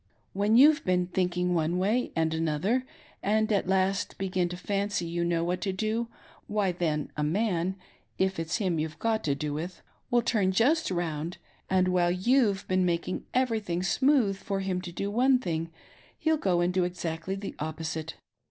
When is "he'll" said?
16.17-16.35